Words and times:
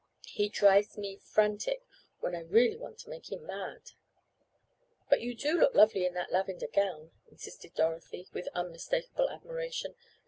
"He 0.31 0.49
drives 0.49 0.97
me 0.97 1.17
frantic 1.17 1.85
when 2.21 2.33
I 2.35 2.39
really 2.39 2.75
want 2.75 2.97
to 3.01 3.09
make 3.11 3.31
him 3.31 3.45
mad." 3.45 3.91
"But 5.11 5.21
you 5.21 5.35
do 5.35 5.59
look 5.59 5.75
lovely 5.75 6.07
in 6.07 6.15
that 6.15 6.31
lavender 6.31 6.65
gown," 6.69 7.11
insisted 7.29 7.75
Dorothy, 7.75 8.27
with 8.33 8.49
unmistakable 8.55 9.29
admiration. 9.29 9.93